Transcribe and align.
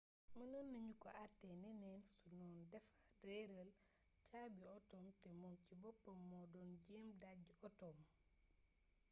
mënoon 0.37 0.67
nañu 0.73 0.93
ko 1.01 1.09
àttee 1.25 1.55
neneen 1.63 2.01
su 2.13 2.21
doon 2.31 2.53
dafa 2.71 2.95
réeral 3.27 3.69
caabi 4.29 4.61
otoom 4.77 5.05
te 5.21 5.29
moom 5.39 5.55
ci 5.63 5.73
boppam 5.81 6.19
moo 6.29 6.45
doon 6.53 6.71
jéem 6.85 7.09
dàjji 7.21 7.51
otoom 7.67 7.97